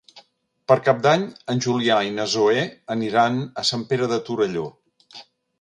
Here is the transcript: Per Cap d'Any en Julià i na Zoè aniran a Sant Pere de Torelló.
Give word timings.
Per 0.71 0.77
Cap 0.87 1.03
d'Any 1.07 1.25
en 1.53 1.61
Julià 1.67 1.99
i 2.09 2.15
na 2.17 2.27
Zoè 2.37 2.65
aniran 2.97 3.39
a 3.65 3.69
Sant 3.73 3.87
Pere 3.93 4.11
de 4.15 4.21
Torelló. 4.31 4.69